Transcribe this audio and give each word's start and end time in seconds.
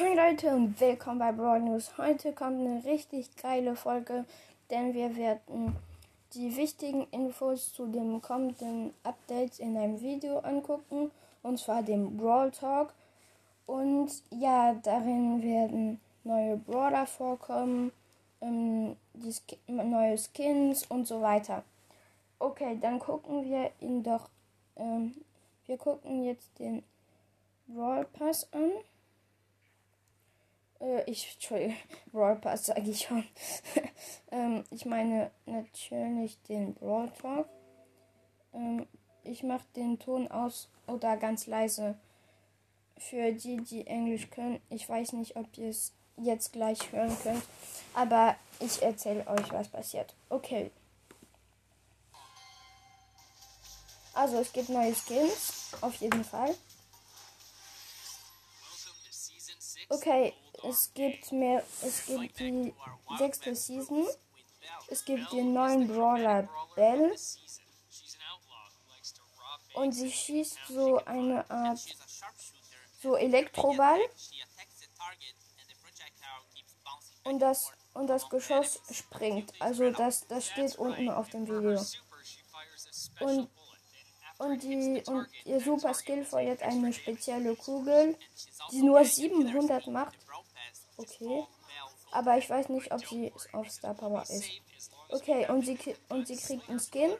Hi 0.00 0.14
Leute 0.14 0.54
und 0.54 0.80
willkommen 0.80 1.18
bei 1.18 1.32
Broad 1.32 1.62
News. 1.62 1.98
Heute 1.98 2.32
kommt 2.32 2.60
eine 2.60 2.84
richtig 2.84 3.34
geile 3.34 3.74
Folge, 3.74 4.24
denn 4.70 4.94
wir 4.94 5.16
werden 5.16 5.74
die 6.34 6.56
wichtigen 6.56 7.08
Infos 7.10 7.72
zu 7.72 7.86
den 7.88 8.22
kommenden 8.22 8.94
Updates 9.02 9.58
in 9.58 9.76
einem 9.76 10.00
Video 10.00 10.38
angucken, 10.38 11.10
und 11.42 11.58
zwar 11.58 11.82
dem 11.82 12.16
Brawl 12.16 12.52
Talk. 12.52 12.94
Und 13.66 14.12
ja, 14.30 14.72
darin 14.84 15.42
werden 15.42 16.00
neue 16.22 16.58
Brawler 16.58 17.04
vorkommen, 17.04 17.90
ähm, 18.40 18.94
Sk 19.28 19.56
neue 19.66 20.16
Skins 20.16 20.86
und 20.86 21.08
so 21.08 21.22
weiter. 21.22 21.64
Okay, 22.38 22.78
dann 22.80 23.00
gucken 23.00 23.42
wir 23.42 23.72
ihn 23.80 24.04
doch. 24.04 24.28
Ähm, 24.76 25.12
wir 25.66 25.76
gucken 25.76 26.22
jetzt 26.22 26.56
den 26.60 26.84
Brawl 27.66 28.04
Pass 28.04 28.46
an. 28.52 28.70
Äh, 30.80 31.10
ich, 31.10 31.34
Entschuldigung, 31.34 31.76
Brawl 32.12 32.36
Pass 32.36 32.66
sage 32.66 32.90
ich 32.90 33.06
schon. 33.06 33.24
ähm, 34.30 34.64
ich 34.70 34.84
meine 34.84 35.30
natürlich 35.46 36.40
den 36.42 36.74
Brawl 36.74 37.10
Talk. 37.20 37.48
Ähm, 38.52 38.86
ich 39.24 39.42
mache 39.42 39.66
den 39.76 39.98
Ton 39.98 40.28
aus 40.28 40.68
oder 40.86 41.16
ganz 41.16 41.46
leise. 41.46 41.98
Für 42.96 43.32
die, 43.32 43.58
die 43.58 43.86
Englisch 43.86 44.28
können. 44.30 44.60
Ich 44.70 44.88
weiß 44.88 45.12
nicht, 45.12 45.36
ob 45.36 45.56
ihr 45.56 45.68
es 45.68 45.92
jetzt 46.16 46.52
gleich 46.52 46.90
hören 46.90 47.16
könnt. 47.22 47.44
Aber 47.94 48.34
ich 48.58 48.82
erzähle 48.82 49.24
euch, 49.28 49.52
was 49.52 49.68
passiert. 49.68 50.14
Okay. 50.28 50.72
Also 54.14 54.38
es 54.38 54.52
gibt 54.52 54.68
neue 54.68 54.94
Skins. 54.94 55.72
Auf 55.80 55.94
jeden 55.96 56.24
Fall. 56.24 56.56
Okay, 59.90 60.34
es 60.64 60.92
gibt 60.94 61.32
mehr. 61.32 61.64
Es 61.82 62.06
gibt 62.06 62.38
die 62.40 62.74
sechste 63.18 63.54
Season. 63.54 64.06
Es 64.88 65.04
gibt 65.04 65.32
den 65.32 65.52
neuen 65.52 65.88
Brawler 65.88 66.48
Bell. 66.74 67.14
Und 69.74 69.92
sie 69.92 70.10
schießt 70.10 70.58
so 70.68 71.04
eine 71.04 71.48
Art 71.50 71.80
so 73.00 73.16
Elektroball. 73.16 74.00
Und 77.24 77.40
das 77.40 77.72
und 77.98 78.06
das 78.06 78.28
Geschoss 78.28 78.80
springt. 78.92 79.52
Also 79.58 79.90
das, 79.90 80.26
das 80.28 80.46
steht 80.46 80.76
unten 80.76 81.10
auf 81.10 81.28
dem 81.30 81.46
Video. 81.46 81.80
Und, 83.20 83.48
und, 84.38 84.62
die, 84.62 85.02
und 85.06 85.26
ihr 85.44 85.60
Super 85.60 85.92
Skill 85.94 86.24
feuert 86.24 86.62
eine 86.62 86.92
spezielle 86.92 87.56
Kugel, 87.56 88.16
die 88.70 88.82
nur 88.82 89.04
700 89.04 89.88
macht. 89.88 90.16
Okay. 90.98 91.46
Aber 92.10 92.38
ich 92.38 92.50
weiß 92.50 92.68
nicht, 92.70 92.92
ob 92.92 93.06
sie 93.06 93.32
auf 93.52 93.70
Star 93.70 93.94
Power 93.94 94.22
ist. 94.22 94.50
Okay, 95.08 95.48
und 95.48 95.64
sie, 95.64 95.78
und 96.08 96.26
sie 96.26 96.36
kriegt 96.36 96.68
einen 96.68 96.80
Skin. 96.80 97.16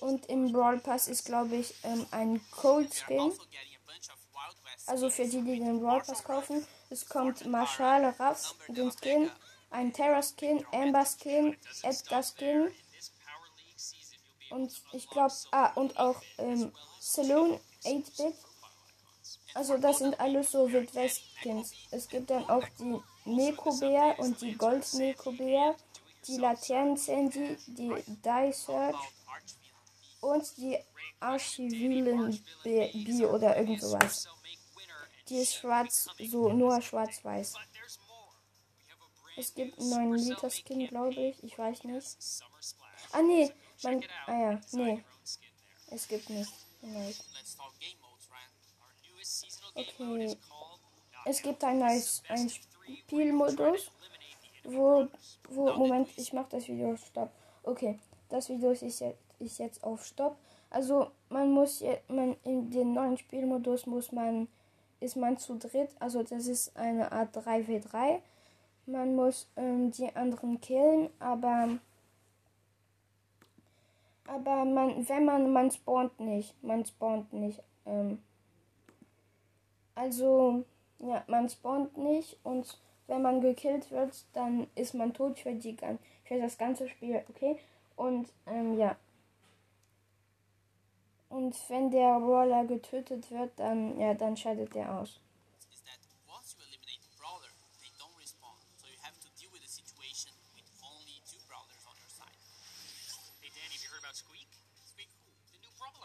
Und 0.00 0.26
im 0.26 0.52
Brawl 0.52 0.78
Pass 0.78 1.08
ist, 1.08 1.24
glaube 1.24 1.56
ich, 1.56 1.74
ähm, 1.84 2.06
ein 2.10 2.40
Cold 2.50 2.92
Skin. 2.92 3.32
Also 4.86 5.08
für 5.08 5.24
die, 5.24 5.42
die 5.42 5.60
den 5.60 5.80
Brawl 5.80 6.02
Pass 6.02 6.24
kaufen. 6.24 6.66
Es 6.90 7.08
kommt 7.08 7.46
Marshall 7.46 8.14
Ruffs, 8.18 8.54
den 8.68 8.90
Skin. 8.90 9.30
Ein 9.70 9.92
Terra 9.92 10.20
Skin, 10.22 10.64
Amber 10.72 11.06
Skin, 11.06 11.56
Edgar 11.82 12.22
Skin. 12.22 12.70
Und 14.50 14.82
ich 14.92 15.08
glaube, 15.08 15.32
ah, 15.52 15.72
und 15.74 15.96
auch 15.98 16.20
ähm, 16.38 16.72
Saloon 17.00 17.58
8-Bit. 17.84 18.34
Also 19.54 19.78
das 19.78 19.98
sind 19.98 20.18
alles 20.18 20.50
so 20.50 20.70
Wild 20.70 20.94
West 20.94 21.22
Skins. 21.40 21.72
Es 21.90 22.08
gibt 22.08 22.30
dann 22.30 22.48
auch 22.48 22.66
die 22.78 23.00
Neko 23.24 23.72
Bär 23.78 24.18
und 24.18 24.40
die 24.40 24.54
Gold 24.54 24.84
Neko 24.94 25.32
Bär, 25.32 25.76
die 26.26 26.36
Laternen 26.36 26.96
Sandy, 26.96 27.56
die 27.66 27.94
Die 28.06 28.52
Search 28.52 28.96
und 30.20 30.56
die 30.56 30.78
Archivilen 31.20 32.44
B 32.62 33.24
oder 33.26 33.56
irgend 33.56 33.80
sowas. 33.80 34.28
Die 35.28 35.38
ist 35.38 35.54
schwarz, 35.54 36.08
so 36.18 36.52
nur 36.52 36.82
schwarz-weiß. 36.82 37.54
Es 39.36 39.54
gibt 39.54 39.78
einen 39.78 39.90
neuen 39.90 40.14
Liter 40.14 40.50
Skin, 40.50 40.86
glaube 40.86 41.14
ich. 41.14 41.42
Ich 41.42 41.58
weiß 41.58 41.84
nicht. 41.84 42.06
Ah, 43.12 43.22
nee. 43.22 43.50
Man, 43.82 44.04
ah 44.26 44.38
ja, 44.38 44.60
nee. 44.72 45.04
Es 45.90 46.08
gibt 46.08 46.30
nicht. 46.30 46.52
Okay. 49.74 50.36
Es 51.24 51.42
gibt 51.42 51.64
ein 51.64 51.78
neues 51.78 52.22
ein 52.28 52.48
Spielmodus, 52.48 53.90
wo, 54.62 55.08
wo, 55.48 55.72
Moment, 55.72 56.08
ich 56.16 56.32
mach 56.32 56.48
das 56.48 56.68
Video 56.68 56.96
Stopp. 56.96 57.30
Okay, 57.62 57.98
das 58.28 58.48
Video 58.48 58.70
ist 58.70 58.82
jetzt, 58.82 59.18
ist 59.38 59.58
jetzt 59.58 59.82
auf 59.82 60.04
Stopp. 60.04 60.36
Also 60.70 61.10
man 61.28 61.50
muss, 61.50 61.82
man 62.08 62.36
in 62.44 62.70
den 62.70 62.94
neuen 62.94 63.16
Spielmodus 63.16 63.86
muss 63.86 64.12
man, 64.12 64.48
ist 65.00 65.16
man 65.16 65.38
zu 65.38 65.56
dritt. 65.56 65.90
Also 65.98 66.22
das 66.22 66.46
ist 66.46 66.76
eine 66.76 67.10
Art 67.10 67.36
3v3. 67.36 68.20
Man 68.86 69.16
muss 69.16 69.48
ähm, 69.56 69.90
die 69.90 70.14
anderen 70.14 70.60
killen, 70.60 71.10
aber 71.18 71.78
aber 74.26 74.64
man, 74.64 75.08
wenn 75.08 75.24
man, 75.24 75.52
man 75.52 75.70
spawnt 75.70 76.18
nicht, 76.20 76.54
man 76.62 76.84
spawnt 76.84 77.32
nicht. 77.32 77.62
Ähm, 77.86 78.22
also 79.94 80.64
ja, 80.98 81.24
man 81.26 81.48
spawnt 81.48 81.96
nicht 81.96 82.36
und 82.42 82.78
wenn 83.06 83.22
man 83.22 83.40
gekillt 83.40 83.90
wird, 83.90 84.24
dann 84.32 84.66
ist 84.74 84.94
man 84.94 85.12
tot 85.12 85.38
für 85.38 85.54
die 85.54 85.76
für 86.24 86.38
das 86.38 86.56
ganze 86.56 86.88
Spiel, 86.88 87.22
okay? 87.28 87.58
Und 87.96 88.32
ähm, 88.46 88.78
ja. 88.78 88.96
Und 91.28 91.56
wenn 91.68 91.90
der 91.90 92.14
Roller 92.14 92.64
getötet 92.64 93.30
wird, 93.30 93.58
dann 93.58 93.98
ja, 94.00 94.14
dann 94.14 94.36
scheidet 94.36 94.74
er 94.74 95.00
aus. 95.00 95.20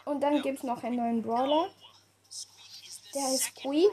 Und 0.04 0.20
dann 0.20 0.42
gibt 0.42 0.58
es 0.58 0.64
noch 0.64 0.82
einen 0.82 0.96
neuen 0.96 1.22
Brawler. 1.22 1.70
Der 3.14 3.22
heißt 3.22 3.56
Squeak. 3.56 3.92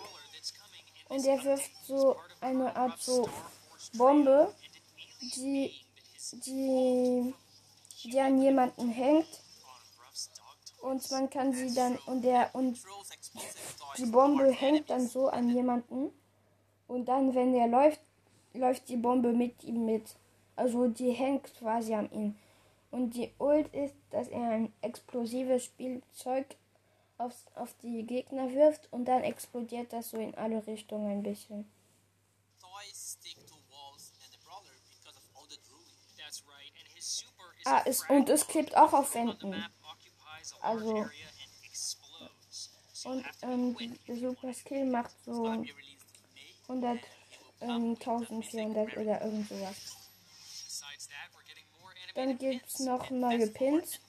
Und 1.09 1.25
der 1.25 1.43
wirft 1.43 1.71
so 1.85 2.17
eine 2.41 2.75
Art 2.75 2.99
so 3.01 3.29
Bombe, 3.93 4.53
die, 5.21 5.73
die, 6.45 7.33
die 8.03 8.19
an 8.19 8.41
jemanden 8.41 8.89
hängt. 8.89 9.41
Und 10.81 11.09
man 11.11 11.29
kann 11.29 11.53
sie 11.53 11.73
dann 11.73 11.97
und 12.05 12.21
der 12.21 12.53
und 12.53 12.79
die 13.97 14.05
Bombe 14.05 14.51
hängt 14.51 14.89
dann 14.89 15.07
so 15.07 15.27
an 15.27 15.49
jemanden. 15.49 16.11
Und 16.87 17.05
dann, 17.05 17.33
wenn 17.33 17.53
der 17.53 17.67
läuft, 17.67 17.99
läuft 18.53 18.87
die 18.89 18.97
Bombe 18.97 19.33
mit 19.33 19.63
ihm 19.63 19.85
mit. 19.85 20.15
Also 20.55 20.87
die 20.87 21.11
hängt 21.11 21.53
quasi 21.55 21.93
an 21.93 22.11
ihm. 22.11 22.35
Und 22.91 23.11
die 23.11 23.31
Ult 23.37 23.73
ist, 23.73 23.95
dass 24.11 24.27
er 24.27 24.49
ein 24.49 24.73
explosives 24.81 25.65
Spielzeug 25.65 26.55
auf, 27.17 27.33
auf 27.55 27.73
die 27.81 28.03
Gegner 28.03 28.53
wirft 28.53 28.91
und 28.91 29.05
dann 29.05 29.23
explodiert 29.23 29.93
das 29.93 30.11
so 30.11 30.17
in 30.17 30.35
alle 30.35 30.65
Richtungen 30.67 31.11
ein 31.11 31.23
bisschen. 31.23 31.69
Ah, 37.65 37.81
es, 37.85 38.01
und 38.09 38.29
es 38.29 38.47
klebt 38.47 38.75
auch 38.77 38.93
auf 38.93 39.13
Wänden. 39.13 39.65
Also. 40.61 41.07
Und 43.03 43.25
ähm, 43.41 43.77
der 44.07 44.17
Super 44.17 44.53
Skill 44.53 44.85
macht 44.85 45.11
so 45.23 45.45
100, 46.67 46.99
ähm, 47.61 47.95
1400 47.99 48.97
oder 48.97 49.21
irgend 49.21 49.47
sowas. 49.47 49.97
Dann 52.15 52.37
gibt 52.37 52.67
es 52.67 52.79
noch 52.79 53.09
neue 53.09 53.47
Pins. 53.47 53.99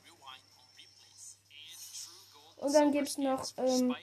Und 2.59 2.75
dann 2.75 2.93
gibt 2.93 3.09
es 3.09 3.19
noch 3.19 3.45
ähm, 3.57 3.95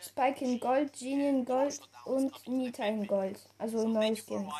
Spike 0.00 0.44
in 0.44 0.58
Gold, 0.58 0.92
Genie 0.92 1.28
in 1.28 1.44
Gold 1.44 1.80
und 2.04 2.48
Nita 2.48 2.84
in 2.84 3.06
Gold. 3.06 3.38
Also 3.58 3.86
neue 3.86 4.16
Skins. 4.16 4.52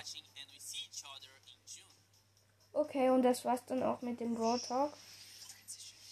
Okay, 2.72 3.10
und 3.10 3.22
das 3.22 3.44
war's 3.44 3.64
dann 3.66 3.82
auch 3.82 4.00
mit 4.02 4.20
dem 4.20 4.34
Brawl 4.34 4.60
Talk. 4.60 4.92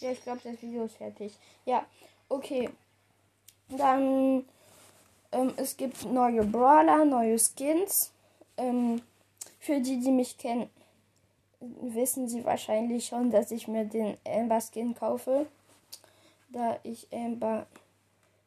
Ja, 0.01 0.11
ich 0.11 0.23
glaube, 0.23 0.41
das 0.43 0.61
Video 0.61 0.85
ist 0.85 0.97
fertig. 0.97 1.33
Ja, 1.65 1.87
okay. 2.29 2.71
Dann, 3.69 4.45
ähm, 5.33 5.55
es 5.57 5.77
gibt 5.77 6.05
neue 6.05 6.45
Brawler, 6.45 7.05
neue 7.05 7.39
Skins. 7.39 8.13
Ähm, 8.57 9.03
für 9.59 9.81
die, 9.81 10.01
die 10.01 10.11
mich 10.11 10.39
kennen, 10.39 10.69
wissen 11.61 12.29
sie 12.29 12.45
wahrscheinlich 12.45 13.07
schon, 13.07 13.31
dass 13.31 13.51
ich 13.51 13.69
mir 13.69 13.85
den 13.85 14.17
Amber 14.27 14.61
Skin 14.61 14.95
kaufe. 14.95 15.47
Da 16.51 16.79
ich 16.83 17.07
Amber, 17.13 17.67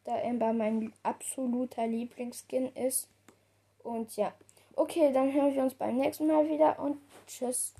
da 0.03 0.21
Amber 0.21 0.53
mein 0.53 0.91
absoluter 1.03 1.87
Lieblingsskin 1.87 2.75
ist. 2.75 3.07
Und 3.83 4.15
ja. 4.17 4.33
Okay, 4.75 5.11
dann 5.13 5.31
hören 5.31 5.55
wir 5.55 5.63
uns 5.63 5.75
beim 5.75 5.97
nächsten 5.97 6.27
Mal 6.27 6.49
wieder 6.49 6.79
und 6.79 6.97
tschüss. 7.27 7.71